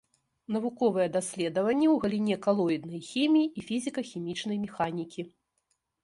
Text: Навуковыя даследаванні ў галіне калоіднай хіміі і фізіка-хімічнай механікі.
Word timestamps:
Навуковыя 0.53 1.07
даследаванні 1.17 1.85
ў 1.89 1.95
галіне 2.05 2.37
калоіднай 2.45 3.01
хіміі 3.09 3.51
і 3.61 3.65
фізіка-хімічнай 3.67 4.57
механікі. 4.65 5.21